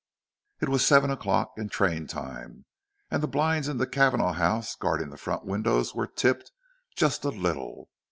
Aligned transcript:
It 0.61 0.67
was 0.67 0.83
seven 0.83 1.11
o'clock, 1.11 1.51
and 1.57 1.69
train 1.69 2.07
time, 2.07 2.65
and 3.11 3.21
the 3.21 3.27
blinds 3.27 3.67
in 3.67 3.77
the 3.77 3.85
Cavanagh 3.85 4.33
house 4.33 4.75
guarding 4.75 5.11
the 5.11 5.15
front 5.15 5.45
windows 5.45 5.93
were 5.93 6.07
tipped 6.07 6.51
just 6.95 7.23
a 7.23 7.29
little. 7.29 7.87